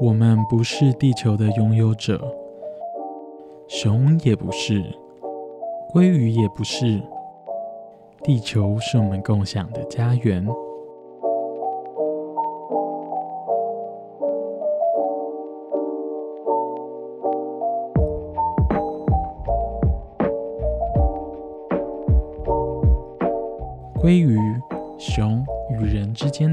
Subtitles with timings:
[0.00, 2.20] 我们不是地球的拥有者，
[3.66, 4.80] 熊也不是，
[5.92, 7.02] 鲑鱼也不是，
[8.22, 10.46] 地球是我们共享的家园。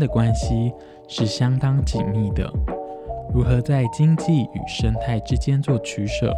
[0.07, 0.71] 的关系
[1.09, 2.49] 是相当紧密的。
[3.33, 6.33] 如何在经济与生态之间做取舍？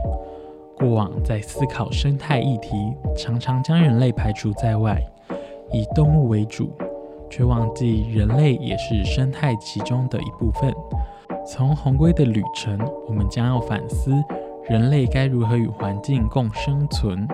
[0.76, 2.72] 过往在思考生态议题，
[3.16, 5.00] 常常将人类排除在外，
[5.72, 6.72] 以动物为主，
[7.30, 10.74] 却忘记人类也是生态其中的一部分。
[11.46, 14.12] 从红龟的旅程，我们将要反思
[14.68, 17.28] 人类该如何与环境共生存。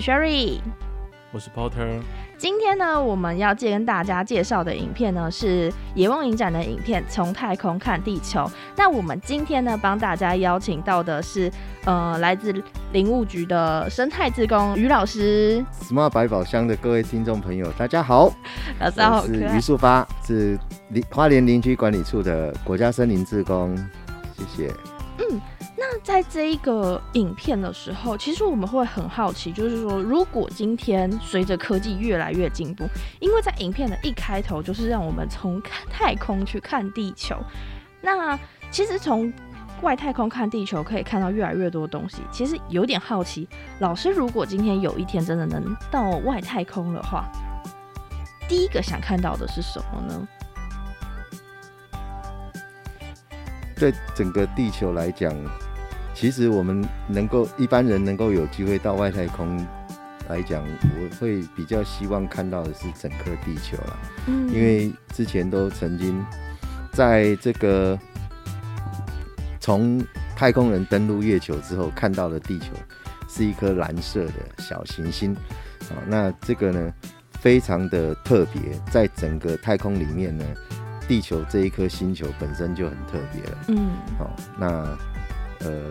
[0.00, 0.58] 是 Sherry，
[1.32, 2.02] 我是 Porter。
[2.36, 8.40] 今天呢，我们要借跟大家介绍的影片呢，是野望影展的影片《从太空看地球》。
[8.76, 11.50] 那我们今天呢，帮大家邀请到的是，
[11.86, 12.54] 呃，来自
[12.92, 15.64] 林务局的生态志工于老师。
[15.80, 18.30] Smart 百宝箱的各位听众朋友，大家好，
[18.78, 20.58] 老师好，我是于树发，是
[20.90, 23.74] 林花莲林区管理处的国家森林志工，
[24.36, 24.70] 谢谢。
[25.20, 25.40] 嗯。
[25.88, 32.88] 那在这一个影片的时候，其实我们会很好奇，就是说，如果今天随着科技越来越进步，
[33.20, 37.36] 因为在影片的一开头就是让我们从太空去看地球，
[38.00, 38.36] 那
[38.68, 39.32] 其实从
[39.80, 42.16] 外太空看地球可以看到越来越多东西。
[42.32, 43.48] 其实有点好奇，
[43.78, 47.30] 老师如果今天有一天真的能到外太空的话，
[48.48, 50.28] 第一个想看到的是什么呢？
[53.78, 55.32] 对整个地球来讲。
[56.16, 59.64] 其实我们能够一般人能够有机会到外太空
[60.30, 63.98] 来讲，我会比较希望看到的是整颗地球了。
[64.26, 66.24] 嗯，因为之前都曾经
[66.90, 67.98] 在这个
[69.60, 70.02] 从
[70.34, 72.72] 太空人登陆月球之后看到的地球
[73.28, 76.00] 是一颗蓝色的小行星啊。
[76.06, 76.92] 那这个呢
[77.40, 80.44] 非常的特别，在整个太空里面呢，
[81.06, 83.58] 地球这一颗星球本身就很特别了。
[83.68, 84.98] 嗯，好，那。
[85.60, 85.90] 呃，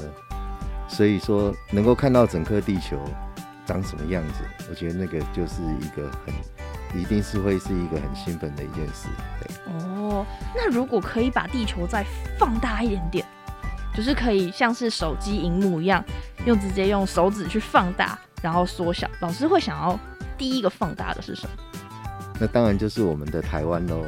[0.88, 3.00] 所以说能够看到整颗地球
[3.66, 9.08] 长什么样子，我觉得那个就是一个很，一定是会是一个很兴奋的一件事。
[9.40, 9.74] 对。
[9.74, 10.26] 哦，
[10.56, 12.06] 那如果可以把地球再
[12.38, 13.26] 放大一点点，
[13.96, 16.04] 就是可以像是手机荧幕一样，
[16.46, 20.00] 用直接用手指去放大，然后缩小，老师会想要
[20.38, 21.80] 第一个放大的是什么？
[22.40, 24.04] 那当然就是我们的台湾喽。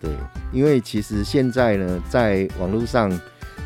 [0.00, 0.10] 对，
[0.50, 3.10] 因为其实现在呢，在网络上。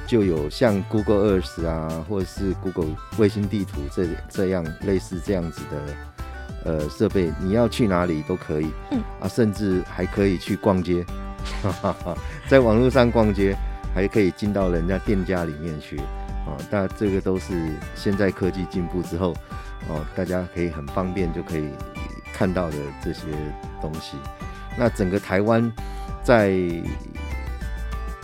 [0.06, 5.96] 就有像 Google Earth 啊，或者是 Google 卫星地图这这样类似这样子的
[6.64, 11.04] 呃设备，你要去哪里都可以，嗯啊，甚至还可以去逛街，
[12.48, 13.56] 在网络上逛街，
[13.94, 16.56] 还可以进到人家店家里面去啊。
[16.70, 17.54] 那这个都是
[17.94, 19.34] 现在科技进步之后
[19.88, 21.68] 哦，大家可以很方便就可以
[22.32, 23.22] 看到的这些
[23.80, 24.16] 东西。
[24.76, 25.72] 那整个台湾
[26.22, 26.58] 在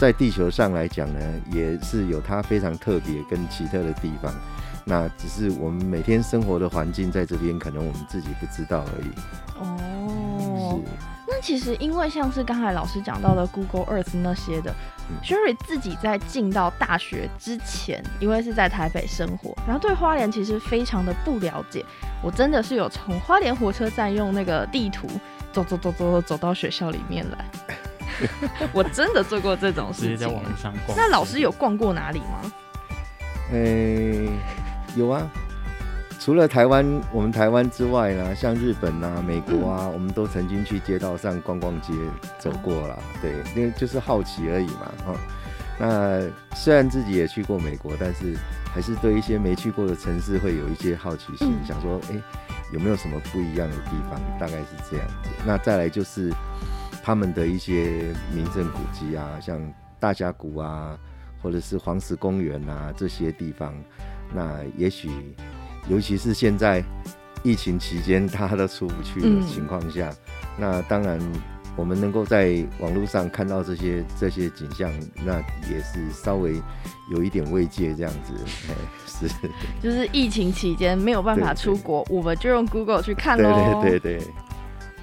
[0.01, 1.21] 在地球上来讲呢，
[1.53, 4.35] 也是有它非常特别跟奇特的地方。
[4.83, 9.11] 那只是我们每天生活的环境在这边，可能我们自己不知道而已。
[9.59, 10.81] 哦，
[11.29, 14.75] 那其实因为像是刚才老师讲到的 Google Earth 那些的
[15.23, 21.85] ，Sherry 自己在进到大学之前，因为是在台北生活，然后对花莲其实非常的不了解。
[22.23, 25.07] 我真的是有从花莲火车站用那个地图
[25.53, 27.45] 走走走走走到学校里面来。
[28.73, 30.17] 我真的做过这种事情。
[30.17, 30.97] 在网上逛。
[30.97, 32.53] 那老师有逛过哪里吗？
[33.53, 34.29] 诶，
[34.97, 35.29] 有啊。
[36.19, 41.95] 除了台湾，我们台湾之外呢，像日本啊、美国啊，我们都曾经去街道上逛逛街、
[42.39, 42.99] 走过了。
[43.23, 44.93] 对，因为就是好奇而已嘛。
[45.07, 45.15] 哈，
[45.79, 46.21] 那
[46.55, 48.37] 虽然自己也去过美国，但是
[48.75, 52.21] 还是对一些没去过的城市会有一些好奇心，想说，哎，
[52.71, 54.21] 有没有什么不一样的地方？
[54.39, 55.31] 大概是这样子。
[55.47, 56.31] 那再来就是
[57.03, 59.61] 他们的一些名胜古迹啊，像
[59.99, 60.99] 大峡谷啊，
[61.43, 63.75] 或者是黄石公园啊这些地方，
[64.35, 65.11] 那也许。
[65.89, 66.85] 尤其是现在
[67.43, 70.13] 疫情期间，大家都出不去的情况下，
[70.59, 71.19] 那当然
[71.75, 74.93] 我们能够在网络上看到这些这些景象，
[75.25, 75.39] 那
[75.71, 76.61] 也是稍微
[77.11, 78.35] 有一点慰藉这样子。
[79.09, 79.27] 是，
[79.83, 83.81] 就是疫情期间没有办法出国，我们就用 Google 去看喽。
[83.83, 84.27] 对对对。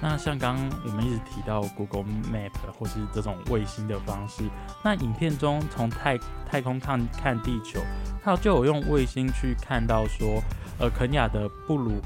[0.00, 4.44] 那像刚我们一直提到 Google Map 或是这种卫星的方式，
[4.84, 6.18] 那影片中从太
[6.48, 7.80] 太空看看地球，
[8.22, 10.42] 它就有用卫星去看到说。
[10.80, 12.00] 呃，肯亚的布鲁，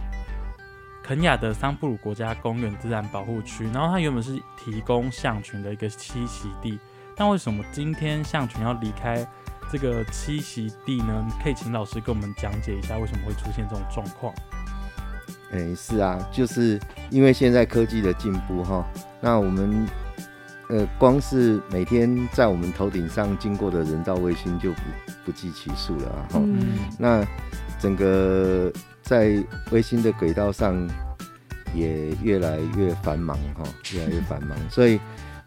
[1.03, 6.81] 肯亚的桑布鲁国家公园自然保护区，然后它原本是提供象群的一个栖息地，
[7.15, 9.29] 但为什么今天象群要离开
[9.71, 11.23] 这个栖息地呢？
[11.45, 14.33] 可以请老师跟我们讲解一下为什么会出现这种状况？
[15.53, 16.79] 哎，是啊，就是
[17.11, 18.85] 因为现在科技的进步哈，
[19.21, 19.87] 那我们
[20.69, 24.81] 呃，光是每天在我们头顶上经过的人造卫星就不
[25.27, 26.43] 不计其数了啊，哈，
[26.99, 27.25] 那。
[27.81, 28.73] 整个
[29.03, 30.89] 在卫星的轨道上
[31.75, 34.57] 也越来越繁忙哈，越来越繁忙。
[34.71, 35.01] 所以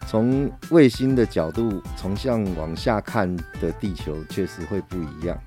[0.05, 5.39] 从卫星的角度，从上往下看的地球确实会不一样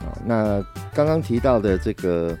[0.00, 0.12] 啊。
[0.26, 0.62] 那
[0.92, 2.36] 刚刚提到的这个，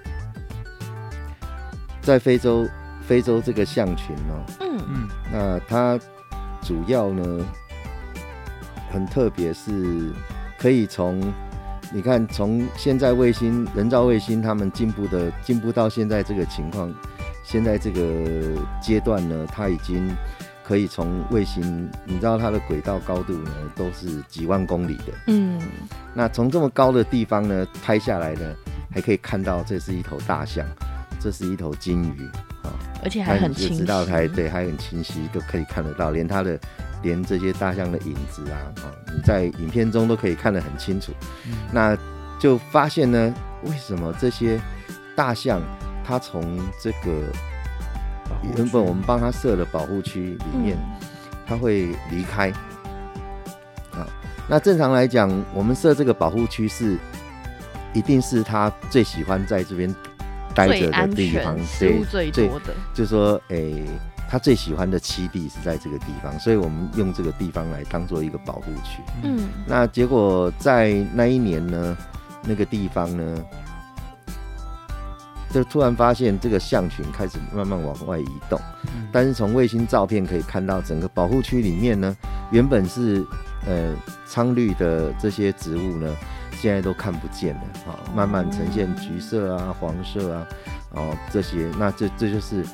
[2.06, 2.66] 在非洲，
[3.02, 5.98] 非洲这个象群呢，嗯嗯，那它
[6.62, 7.44] 主要呢
[8.92, 10.12] 很特别，是
[10.56, 11.20] 可以从。
[11.92, 16.92] 你看，从现在卫星、人造卫星，他们进步的进步到现在这个情况，
[17.44, 20.10] 现在这个阶段呢，它已经
[20.64, 25.12] 可以从卫星，你知道它的轨道高度呢，都是几万公里的。
[25.28, 25.62] 嗯。
[26.12, 28.52] 那从这么高的地方呢，拍下来呢，
[28.92, 30.66] 还可以看到这是一头大象，
[31.20, 32.22] 这是一头金鱼
[32.62, 32.72] 啊，
[33.02, 33.78] 而且还很清晰。
[33.78, 36.58] 知道它对，还很清晰，都可以看得到，连它的。
[37.02, 41.12] 连这些大象的影子啊，啊，你在影片中都可以看得很清楚。
[41.70, 41.96] 那
[42.40, 43.32] 就发现呢，
[43.64, 44.58] 为什么这些
[45.14, 45.60] 大象
[46.04, 47.30] 它从这个
[48.56, 50.76] 原本我们帮它设的保护区里面，
[51.46, 52.50] 它会离开？
[53.92, 54.08] 啊，
[54.48, 56.96] 那正常来讲，我们设这个保护区是
[57.92, 59.94] 一定是他最喜欢在这边
[60.56, 63.84] 待着的地方，对，最多的，就是说，诶。
[64.28, 69.00] 他最喜欢的栖地是在这个地方，所以我们用这个地方来当做一个保护区。
[69.22, 71.96] 嗯，那结果在那一年呢，
[72.42, 73.44] 那个地方呢，
[75.52, 78.60] 就突然发现这个象群开始慢慢往外移动。
[78.96, 82.16] 嗯，但是从卫星照片可以看到，整个保护区里面呢，
[82.50, 83.24] 原本是
[83.64, 83.94] 呃
[84.26, 86.12] 苍绿的这些植物呢，
[86.56, 87.62] 现在都看不见了。
[87.86, 90.46] 啊，慢慢呈现橘色啊、黄色啊，
[90.90, 92.64] 哦这些，那这这就是。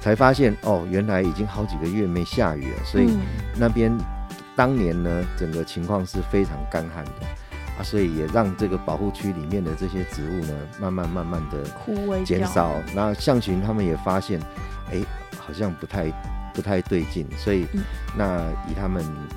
[0.00, 3.16] 才发现哦，原来已经好几个月没下雨了，所以
[3.56, 3.96] 那边
[4.56, 7.10] 当年呢，整个情况是非常干旱的
[7.78, 12.74] 啊，所以也让这个保护区里面的这些植物呢，慢慢慢慢的枯萎减少。
[12.96, 14.40] 那象群他们也发现，
[14.90, 15.00] 哎，
[15.38, 16.10] 好像不太
[16.52, 17.64] 不太对劲，所以
[18.16, 19.28] 那以他们嗯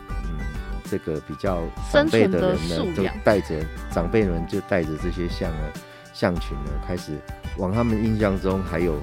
[0.97, 1.61] 这个比较
[1.91, 5.73] 长辈的人呢，就带着长辈们就带着这些象呢
[6.13, 7.13] 象群呢，开始
[7.57, 8.97] 往他们印象中还有。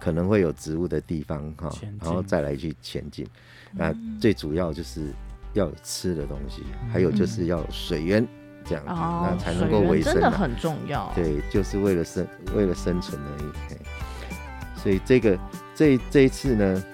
[0.00, 1.70] 可能会有植物的地方哈，
[2.02, 3.26] 然后再来去前进。
[3.72, 5.00] 那最主要就是
[5.54, 8.22] 要有吃的东西，还有就是要有水源
[8.66, 10.12] 这样子，那才能够维生。
[10.12, 11.10] 真的很重要。
[11.14, 14.78] 对，就是为了生，为了生存而已。
[14.78, 15.38] 所以这个
[15.74, 16.84] 这这一次呢，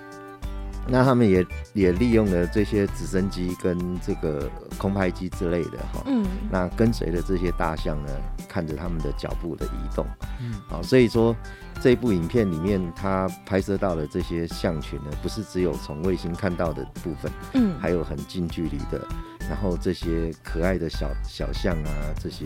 [0.90, 8.12] 那他们也也利用了这些直升机跟这个空拍机之类的哈，嗯，那跟随着这些大象呢，
[8.49, 10.04] 看着他们的脚步的移动，
[10.40, 11.35] 嗯，好，所以说。
[11.82, 19.02] 这部影片里面，他拍摄到的这些象群呢，不是只有从卫星看到的部分，嗯，还有很近距离的，
[19.49, 21.90] 然后这些可爱的小小象啊，
[22.23, 22.44] 这些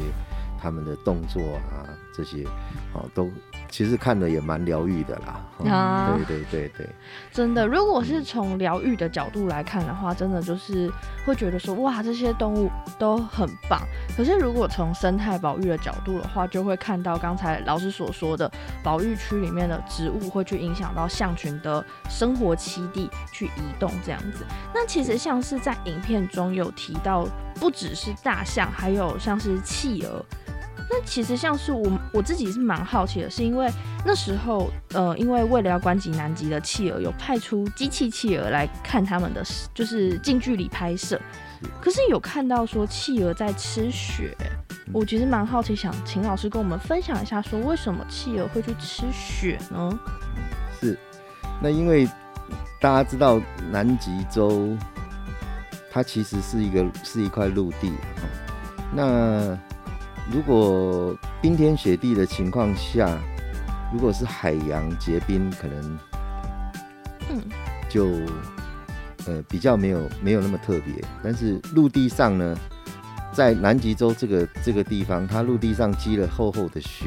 [0.56, 1.82] 他们的动作啊，
[2.14, 2.46] 这些，
[2.92, 3.28] 好都。
[3.74, 6.88] 其实看的也蛮疗愈的啦，啊，对对对对，
[7.32, 10.88] 真的，如果是从疗愈的角度来看的话，真的就是
[11.26, 13.80] 会觉得说，哇，这些动物都很棒。
[14.16, 18.48] 可是如果从生态保育的角度的话，就会看到刚才老师所说的，
[18.80, 24.46] 保育区里面的植物会去影响到象群的生活栖地去移动这样子。
[24.72, 27.26] 那其实像是在影片中有提到，
[27.56, 30.24] 不只是大象，还有像是企鹅。
[30.90, 33.70] 那其实像是我我自己是蛮好奇的，是因为
[34.04, 41.20] 那时候呃，因为为了要关击南极的企鹅，有派出机器企鹅来看他们的，就是近距离拍摄。
[41.80, 44.36] 可是有看到说企鹅在吃雪，
[44.92, 49.98] 我其实蛮好奇，想请老师跟我们分享一下，说为什么企鹅会去吃雪呢？
[50.80, 50.98] 是，
[51.62, 52.06] 那因为
[52.78, 54.76] 大家知道南极洲，
[55.90, 57.90] 它其实是一个是一块陆地，
[58.92, 59.58] 那
[60.32, 63.18] 如果冰天雪地的情况下，
[63.92, 65.98] 如果是海洋结冰，可能，
[67.30, 67.42] 嗯，
[67.88, 68.10] 就。
[69.26, 72.54] 呃，比较没有没有那么特别，但是陆地上呢，
[73.32, 77.06] 在南极洲这个这个地方，它陆地上积了厚厚的雪，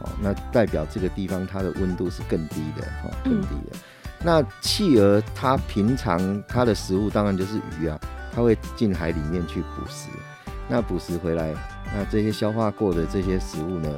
[0.00, 3.76] 哦，那代表这个地方它的温度是更低的，哈，更低的。
[4.24, 7.96] 那企鹅它平常它的食物当然就是鱼啊，
[8.34, 10.08] 它会进海里面去捕食，
[10.66, 11.54] 那捕食回来，
[11.94, 13.88] 那这些消化过的这些食物呢，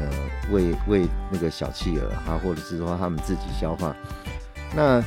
[0.00, 0.08] 呃，
[0.50, 3.94] 喂喂那个小企鹅啊，或者是说他们自己消化，
[4.74, 5.02] 那。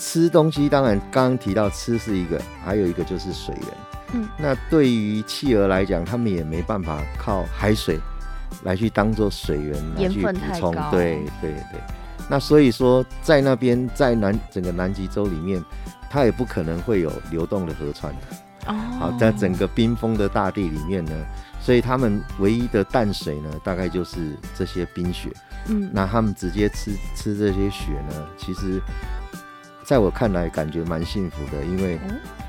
[0.00, 3.66] 吃东西当然刚刚提到吃是一个，还有一个就是水源。
[4.12, 7.98] 嗯，那对于企鹅来讲，他们也没办法靠海水
[8.62, 10.72] 来去当做水源来去补充。
[10.92, 11.80] 对对对。
[12.30, 15.60] 那所以说，在那边在南整个南极洲里面，
[16.08, 18.14] 它也不可能会有流动的河川。
[18.98, 21.12] 好，在整个冰封的大地里面呢，
[21.60, 25.30] 所以他们唯一的淡水呢，大概就是这些冰雪。
[25.68, 25.90] 嗯。
[25.92, 28.80] 那他们直接吃吃这些雪呢，其实。
[29.84, 31.98] 在我看来，感觉蛮幸福的，因为，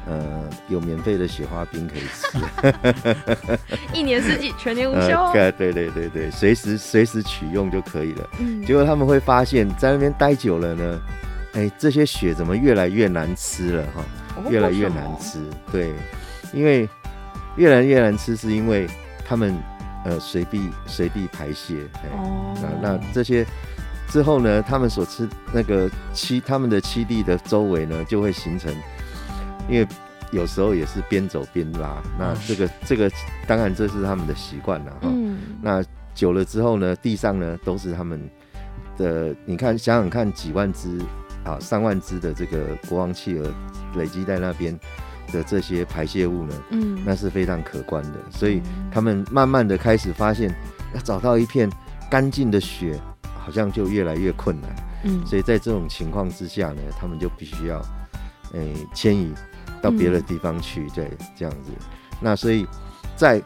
[0.05, 3.57] 呃，有免费的雪花冰可以吃，
[3.97, 5.31] 一年四季全年无休。
[5.31, 8.29] 对对对对对，随时随时取用就可以了。
[8.39, 11.01] 嗯，结果他们会发现，在那边待久了呢，
[11.53, 14.03] 哎，这些雪怎么越来越难吃了哈？
[14.49, 15.39] 越来越难吃。
[15.71, 15.93] 对，
[16.53, 16.87] 因为
[17.55, 18.87] 越来越难吃，是因为
[19.27, 19.55] 他们
[20.05, 21.75] 呃随地随地排泄。
[22.11, 23.45] 哦，那那这些。
[24.11, 28.73] 之后呢，他们所吃那个栖他们的栖地的周围呢，就会形成，
[29.69, 29.87] 因为
[30.31, 33.11] 有时候也是边走边拉，那这个这个
[33.45, 35.13] 当然这是他们的习惯了哈。
[35.61, 35.83] 那
[36.15, 38.19] 久了之后呢，地上呢都是他们
[38.97, 40.99] 的，你看想想看，几万只
[41.45, 43.47] 啊，上万只的这个国王企鹅
[43.93, 44.75] 累积在那边
[45.29, 48.19] 的这些排泄物呢，嗯，那是非常可观的。
[48.29, 50.53] 所以他们慢慢的开始发现，
[50.93, 51.69] 要找到一片
[52.09, 52.99] 干净的雪。
[53.41, 54.69] 好像就越来越困难，
[55.05, 57.81] 嗯，所以在这种情况之下呢，他们就必须要，
[58.53, 59.33] 诶，迁移
[59.81, 61.71] 到别的地方去，对，这样子。
[62.21, 62.67] 那所以，
[63.15, 63.41] 在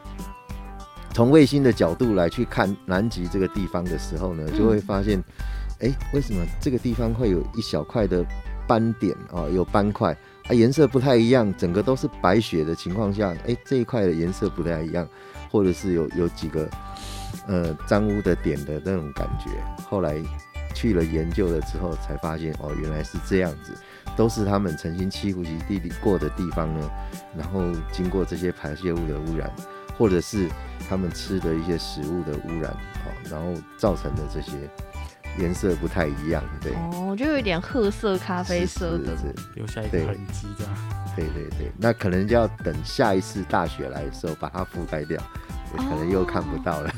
[1.14, 5.24] 从卫星的角度来去看南极这个地方的时候呢，就会发现，
[5.80, 8.26] 哎，为什么这个地方会有一小块的
[8.68, 9.48] 斑点啊？
[9.54, 15.08] 有斑块啊，颜色不太一样，整个都是白雪的情况下，哎，这一块的颜色不太一样，
[15.52, 16.70] 或者是有有几个。
[17.48, 19.50] 呃，脏污的点的那种感觉，
[19.90, 20.16] 后来
[20.76, 23.74] 去了研究了之后，才发现哦，原来是这样子，
[24.16, 26.90] 都是他们曾经栖伏地里过的地方呢，
[27.36, 29.52] 然后经过这些排泄物的污染，
[29.98, 30.48] 或者是
[30.88, 34.52] 他们吃的一些食物的污染，哦，然后造成的这些
[35.38, 39.16] 颜色不太一样，对，哦，就有一点褐色、咖啡色的，
[39.56, 40.74] 留下一个痕迹这样，
[41.16, 45.22] 对对对，那可能就要等下一次大雪来的时候把它覆盖掉。
[45.76, 46.94] 可能又看不到了，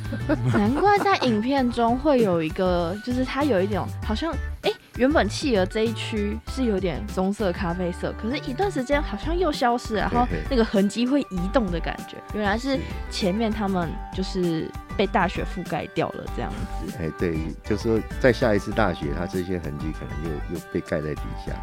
[0.53, 12.77] 难怪在影片中会有一个， 就是它有一点好像，哎，原本企鹅这一区是有点棕色、咖啡色，可是一段时间好像又消失，然后那个痕迹会移动的感觉，原来是。
[13.09, 16.97] 前面他们就是被大雪覆盖掉了这样子。
[16.99, 21.53] 哎，对，就是说在下一次大雪，它这些痕迹可能又又被盖在底下。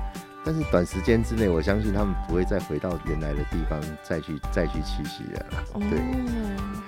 [0.45, 5.47] 但是短时间之内，我相信他们不会再回到原来的地方再去再去栖息了。
[5.75, 6.01] 对，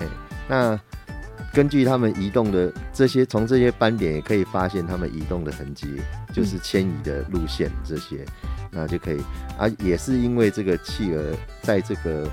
[0.00, 0.08] 嘿，
[0.48, 0.78] 那
[1.52, 8.24] 根据他们移动的这些，从这些斑点也可以发现他们移动的痕迹，就是迁移的路线这些，
[8.72, 9.22] 那就可以
[9.56, 11.22] 啊，也是因为这个企鹅
[11.62, 12.28] 在这个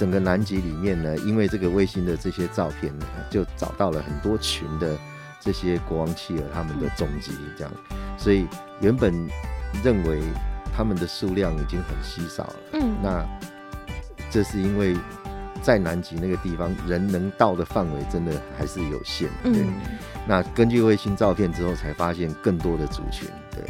[0.00, 4.96] 整个南极里面呢，因为这个卫星的这些照片呢，就找到了很多群的
[5.38, 7.70] 这些国王企鹅他们的踪迹，这样。
[8.16, 8.46] 所以
[8.80, 9.12] 原本
[9.84, 10.22] 认为
[10.74, 13.22] 他们的数量已经很稀少了，嗯，那
[14.30, 14.96] 这是因为
[15.60, 19.66] 在南极那个地方，人能到的范围真的还是有限，对。
[20.26, 23.62] 那根据卫星照片之后，才发现更多的族群，对，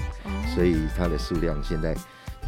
[0.55, 1.93] 所以它的数量现在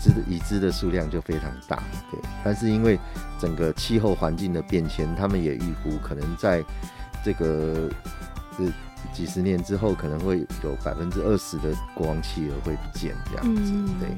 [0.00, 2.20] 知已知的数量就非常大，对。
[2.44, 2.98] 但是因为
[3.40, 6.62] 整个气候环境的变迁，他们也预估可能在
[7.24, 7.90] 这个
[8.58, 8.64] 这。
[9.12, 14.08] 几十年之后，可能会有百分之二十的国王企鹅会不见这样子，对。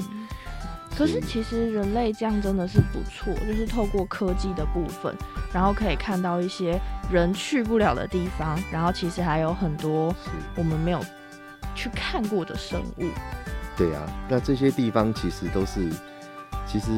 [0.97, 5.13] 可是其实人类这样真的是不错，就是透过科技的部分，
[5.53, 6.79] 然后可以看到一些
[7.11, 11.01] 人去不了的地方，然后其实还有很多是，我们没有
[11.75, 13.09] 去看过的生物。
[13.77, 15.91] 对啊，那这些地方其实都是，
[16.67, 16.91] 其实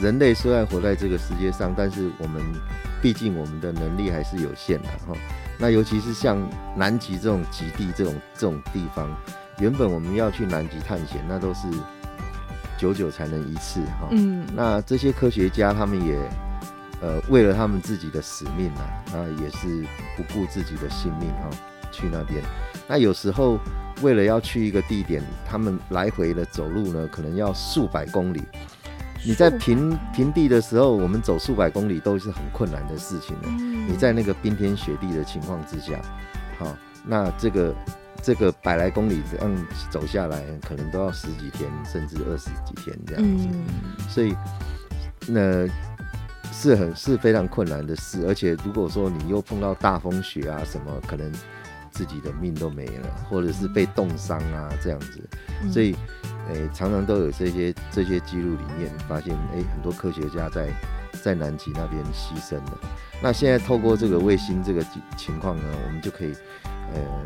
[0.00, 2.42] 人类虽然活在这个世界上，但是我们
[3.02, 5.14] 毕竟我们的能力还是有限的哈。
[5.58, 6.38] 那尤其是像
[6.76, 9.08] 南极这种极地这种这种地方，
[9.58, 11.66] 原本我们要去南极探险，那都是
[12.78, 14.08] 久久才能一次哈。
[14.12, 16.16] 嗯，那这些科学家他们也
[17.02, 19.84] 呃为了他们自己的使命啊，那也是
[20.16, 21.50] 不顾自己的性命哈、
[21.90, 22.42] 去那边。
[22.86, 23.58] 那有时候
[24.02, 28.42] 为了要去一个地点，他们来回的走路呢，可能要数百公里。
[29.24, 33.48] 你在平平地的时候，我们走数百公里都是很困难的事情的。
[33.48, 36.00] 嗯你在那个冰天雪地的情况之下，
[36.58, 37.74] 好、那这个
[38.22, 43.48] 这个百来公里这样走下来，可能都要十几天，甚至二十几天这样子。
[43.50, 43.64] 嗯，
[44.08, 44.36] 所以
[45.26, 45.66] 那
[46.52, 51.32] 是很是非常困难的事，而且如果说你又碰到大风雪啊什么，可能
[51.98, 55.20] 自己的命都没了，或者是被冻伤啊这样子，
[55.64, 55.96] 嗯所以
[56.48, 60.68] 诶、常常都有这些这些记录里面发现，诶、很多科学家在
[61.24, 62.78] 在南极那边牺牲了。
[63.20, 66.32] 那现在透过这个卫星这个情情况呢，我们就可以
[66.94, 67.24] 呃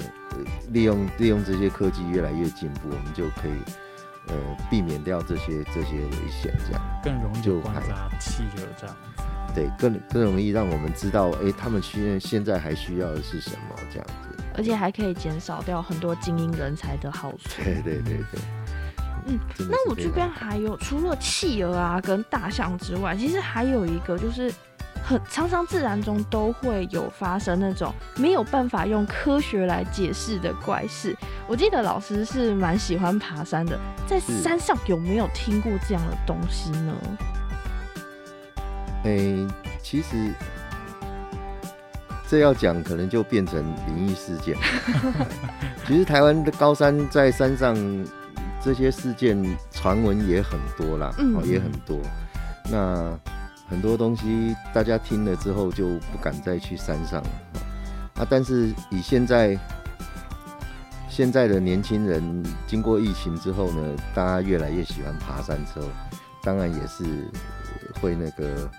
[0.71, 3.53] 利用利用这些科技越来越进步，我们就可以
[4.29, 4.35] 呃
[4.71, 8.97] 避免掉这些这些危险，这样更容易就观还察气热这样。
[9.55, 14.42] 对更更容易让我们知道，诶，他们现现在还需要的是什么这样子。
[14.57, 17.63] 而且还可以减少掉很多精英人才的好处。
[17.63, 18.41] 对对对对，
[19.27, 19.39] 嗯，
[19.71, 24.53] 那我这边还有除了企鹅啊跟大象之外，其实还有一个就是
[25.03, 31.17] 很常常自然中都会有发生那种没有办法用科学来解释的怪事。
[31.49, 36.95] 我记得老师是蛮喜欢爬山的，在山上有没有听过这样的东西呢？
[39.05, 39.45] 诶、
[39.83, 40.33] 其实
[42.33, 44.57] 这要讲，可能就变成灵异事件。
[45.87, 47.77] 其实台湾的高山在山上
[48.65, 49.37] 这些事件
[49.71, 52.01] 传闻也很多啦，嗯哦，也很多。
[52.71, 53.13] 那
[53.69, 57.61] 很多东西大家听了之后就不敢再去山上了哦
[58.23, 58.27] 啊。
[58.31, 59.59] 但是以现在
[61.11, 65.87] 现在的年轻人，经过疫情之后呢，大家越来越喜欢爬山之后，
[66.43, 67.05] 当然也是
[68.01, 68.71] 会那个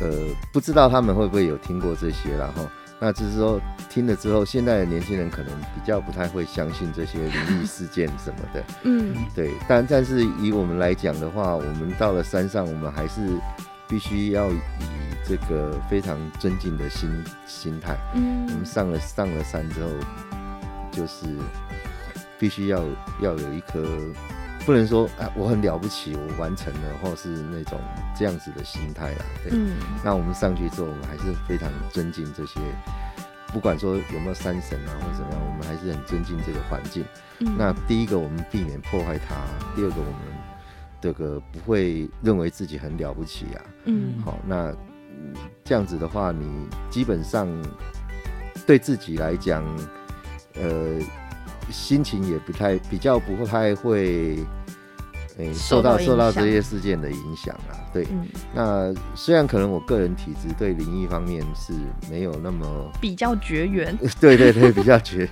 [0.00, 0.10] 呃，
[0.52, 2.66] 不知道他们会不会有听过这些然后。
[3.00, 8.64] 那就是说听了之后，现在的年轻人可能比较不太会相信这些灵异事件什么的。
[8.84, 13.20] 嗯对，但但是以我们来讲的话，我们到了山上，我们还是
[13.88, 14.58] 必须要以
[15.26, 17.10] 这个非常尊敬的心
[17.46, 17.96] 心态。
[18.14, 19.88] 嗯我们嗯上了上了山之后，
[20.92, 21.26] 就是
[22.38, 22.80] 必须要
[23.20, 23.84] 要有一颗，
[24.64, 27.78] 不能说啊我很了不起，我完成了，或是那种
[28.16, 29.24] 这样子的心态啦。
[29.42, 32.60] 对，嗯那我们上去之后，我们还是非常尊敬这些，
[33.52, 37.04] 不管说有没有山神啊或者怎么样，我们还是很尊敬这个环境。
[37.40, 39.34] 嗯那第一个，我们避免破坏它；
[39.74, 40.38] 第二个，我们
[41.00, 43.62] 这个不会认为自己很了不起啊。
[43.84, 44.70] 嗯好，那、
[45.10, 47.48] 嗯这样子的话，你基本上
[48.66, 49.64] 对自己来讲，
[50.54, 50.98] 呃，
[51.70, 54.36] 心情也不太比较不太会，
[55.38, 57.74] 诶、受受到受到这些事件的影响啊。
[57.92, 61.72] 对，嗯，那虽然可能我个人体质对灵异方面是
[62.10, 62.66] 没有那么，
[63.00, 63.96] 比较绝缘。
[64.20, 65.28] 对对对，比较绝，缘，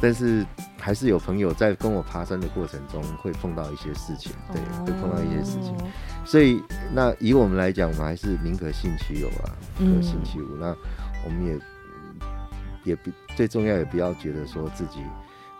[0.00, 0.44] 但是
[0.78, 5.72] 还是有朋友在跟我爬山的过程中会碰到一些事情，对，会碰到一些事情。
[5.76, 5.88] 哦
[6.22, 6.62] 所以，
[6.92, 10.54] 那以我们来讲，我们还是宁可信其有啊，不可信其无。
[10.60, 10.76] 那
[11.24, 11.58] 我们也
[12.84, 15.00] 也不最重要，也不要觉得说自己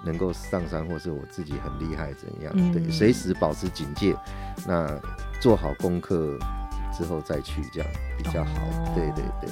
[0.04, 2.52] 能够上山，或是我自己很厉害怎样。
[2.54, 4.16] 嗯对，随时保持警戒，
[4.66, 4.88] 那
[5.40, 6.38] 做好功课
[6.96, 8.50] 之后再去，这样比较好。
[8.52, 9.50] 哦对对对，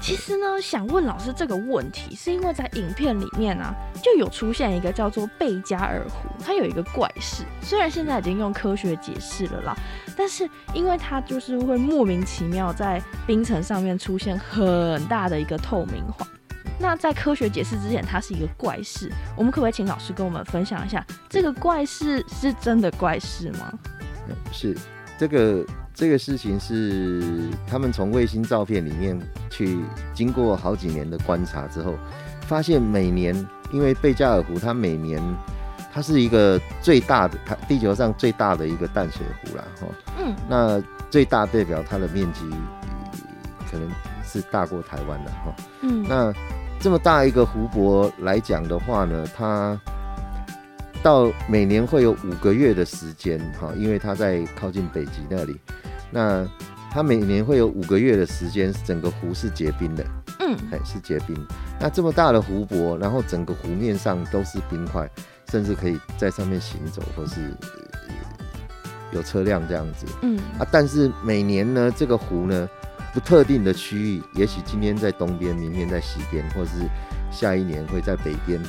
[0.00, 9.76] 其实呢，想问老师这个问题，是因为在影片里面啊，就有出现一个叫做贝加尔湖，它有一个怪事，虽然现在已经用科学解释了啦，
[10.16, 16.26] 但是因为它就是会莫名其妙在冰层上面出现很大的一个透明环。
[16.78, 23.72] 那在科学解释之前，它是一个怪事，我们可不可以请老师跟我们分享一下，这个怪事是真的怪事吗？
[24.28, 24.76] 嗯是
[25.18, 25.64] 这个
[25.94, 29.18] 这个事情是他们从卫星照片里面
[29.50, 29.78] 去
[30.14, 31.94] 经过好几年的观察之后，
[32.42, 33.34] 发现每年
[33.72, 35.20] 因为贝加尔湖它每年
[35.92, 39.86] 它是一个最大的，它地球上最大的一个淡水湖啦，哈。
[40.20, 43.90] 嗯那最大代表它的面积呃可能
[44.22, 45.56] 是大过台湾的哈。
[45.80, 46.32] 嗯，那
[46.80, 49.78] 这么大一个湖泊来讲的话呢，它
[51.02, 55.58] 到每年会有五个月的时间，哈，因为它在靠近北极那里，
[56.10, 56.46] 那
[56.90, 60.04] 它每年会有五个月的时间，整个湖是结冰的，
[60.40, 61.36] 嗯，哎，是结冰。
[61.80, 65.08] 那这么大的湖泊，然后整个湖面上都是冰块，
[65.50, 67.52] 甚至可以在上面行走，或是
[69.12, 72.68] 有车辆这样子，嗯，啊，但是每年呢，这个湖呢，
[73.12, 76.88] 不特定的区域，也许今天在东边，明天在西边，或是
[77.30, 78.60] 下一年会在北边。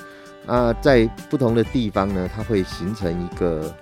[0.48, 3.74] 啊，在不同的地方呢，它会形成一个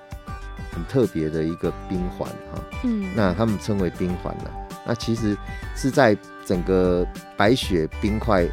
[0.72, 2.62] 很特别的一个冰环哈。
[2.84, 4.52] 嗯，那他们称为冰环了。
[4.86, 5.38] 那其实
[5.76, 7.06] 是在整个
[7.38, 8.46] 白雪冰块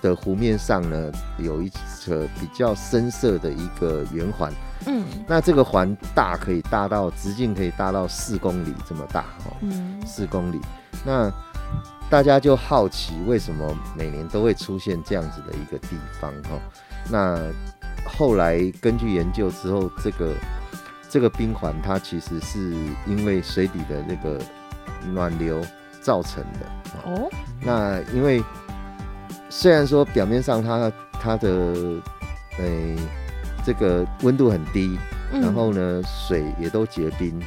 [0.00, 1.68] 的湖面上呢，有一
[2.06, 4.52] 个比较深色的一个圆环。
[4.86, 9.56] 嗯，那这个环大可以大到直径可以大到四公里这么大哈。
[9.60, 10.60] 嗯，四公里。
[11.04, 11.30] 那
[12.10, 16.58] 大家就好奇，为什么每年都会出现这样子的一个地方哈？
[17.10, 17.38] 那
[18.06, 20.34] 后来根据研究之后，这个
[21.10, 22.74] 这个冰环它其实是
[23.06, 24.40] 因为水底的那个
[25.12, 25.60] 暖流
[26.00, 26.60] 造成的。
[27.04, 27.28] 哦，
[27.60, 28.42] 那因为
[29.50, 31.48] 虽然说表面上它它的
[32.58, 32.96] 诶、
[33.64, 34.98] 这个温度很低，
[35.32, 35.40] 嗯。
[35.40, 37.40] 然后呢水也都结冰。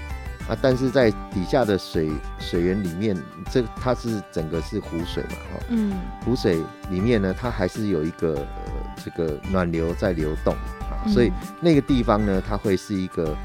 [0.50, 3.16] 啊，但是在底下的水水源里面，
[3.52, 5.94] 这它是整个是湖水嘛哈、嗯，
[6.26, 8.72] 湖水里面呢，它还是有一个、呃、
[9.06, 10.52] 这个暖流在流动
[10.90, 11.14] 啊，嗯。
[11.14, 13.38] 所以那个地方呢，它会是一个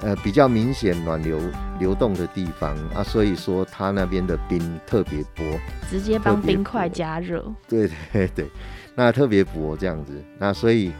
[0.00, 1.38] 呃比较明显暖流
[1.78, 5.44] 流动的地方啊，所以说它那边的冰特别薄，
[5.90, 8.50] 直接帮冰块加热，对对对，
[8.94, 10.90] 那特别薄这样子，那所以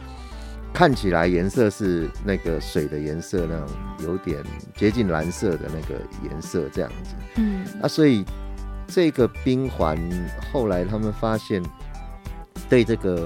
[0.75, 3.67] 看起来颜色是那个水的颜色那种
[3.99, 4.43] 有点
[4.75, 7.15] 接近蓝色的那个颜色这样子。
[7.35, 8.25] 嗯，啊，所以
[8.85, 9.97] 这个冰环
[10.51, 11.63] 后来他们发现，
[12.67, 13.25] 对这个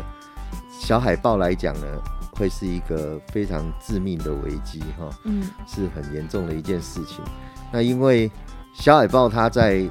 [0.80, 1.88] 小海豹来讲呢，
[2.34, 7.26] 会是一个非常致命的危机哈，嗯，是很严重的一件事情。
[7.74, 8.32] 那因为
[8.76, 9.90] 小海豹它在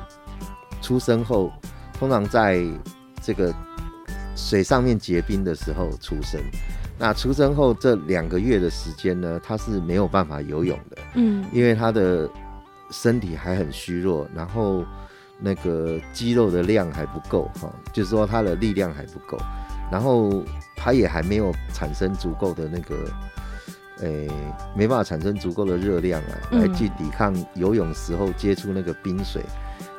[0.80, 1.52] 出生后，
[1.98, 2.64] 通常在
[3.20, 3.52] 这个
[4.36, 6.40] 水上面结冰的时候出生。
[6.98, 10.98] 那出生后这两个月的时间呢，他是没有办法游泳的。
[11.14, 12.28] 嗯，因为他的
[12.90, 14.84] 身体还很虚弱，然后
[15.38, 19.38] 那个肌肉的量还不够哈，就是说他的力量还不够，
[19.92, 20.42] 然后
[20.74, 22.96] 他也还没有产生足够的那个，
[24.00, 24.28] 诶、
[24.74, 26.60] 没办法产生足够的热量啊，嗯。
[26.60, 29.42] 来去抵抗游泳时候接触那个冰水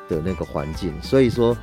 [0.08, 1.56] 的那个环境，所以说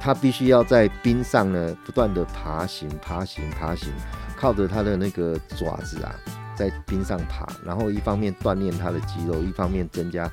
[0.00, 3.92] 他必须要在冰上呢不断的爬行、爬行、爬行，
[4.38, 6.14] 靠着他的那个爪子啊。
[6.56, 10.28] 在冰上爬，然后一方面锻炼他的肌肉，一方面增加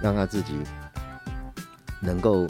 [0.00, 0.54] 让他自己
[2.00, 2.48] 能够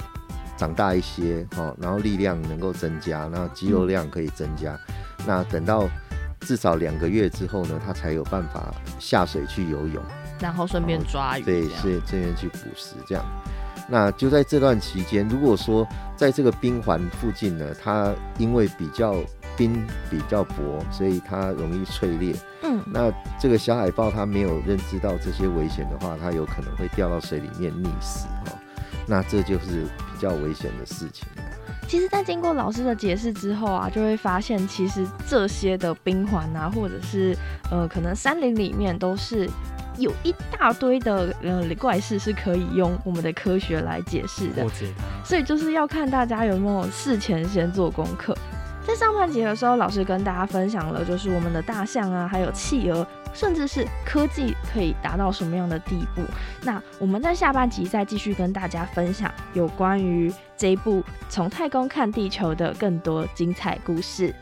[0.57, 4.79] 长大一些，哈，然后力量能够增加，然后肌肉量可以增加。
[5.27, 5.89] 那等到
[6.39, 10.01] 至少两个月之后呢，他才有办法下水去游泳，
[10.39, 13.25] 然后顺便抓鱼，对，这样是这边去捕食这样。
[13.89, 15.85] 那就在这段期间，如果说
[16.17, 19.17] 在这个冰环附近呢，它因为比较
[19.57, 22.35] 冰比较薄，所以它容易脆裂。
[22.63, 28.59] 嗯，那这个小海豹它没有认知到这些危险的话，它有可能会掉到水里面溺死哈、
[29.07, 31.27] 那这就是比较危险的事情。
[31.89, 37.37] 其实，在经过老师的解释之后啊，就会发现，其实这些的冰环啊，或者是
[37.71, 39.49] 呃，可能山林里面都是
[39.97, 44.67] 有一大堆的呃怪事是可以用我们的科学来解释的。
[45.25, 48.37] 所以就是要看大家有没有事前先做功课。
[48.87, 56.23] 在上半集的时候，老师跟大家分享了，就是我们的大象啊，还有企鹅，甚至是科技可以达到什么样的地步。
[56.63, 64.33] 那我们在下半集再继续跟大家分享有关于这一部从太空看地球的更多精彩故事。